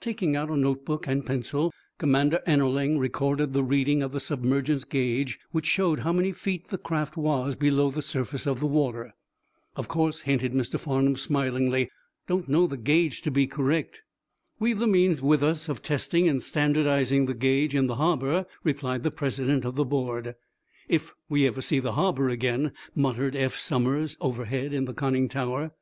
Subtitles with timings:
[0.00, 5.38] Taking out a notebook and pencil, Commander Ennerling recorded the reading of the submergence gauge,
[5.52, 9.12] which showed how many feet the craft was below the surface of the water.
[9.76, 10.80] "Of course," hinted Mr.
[10.80, 11.90] Farnum, smilingly,
[12.26, 14.02] "don't know the gauge to be correct."
[14.58, 19.02] "We've the means with us of testing and standardizing the gauge in the harbor," replied
[19.02, 20.36] the president of the board.
[20.88, 25.72] "If we ever see the harbor again," muttered Eph Somers, overhead in the conning tower.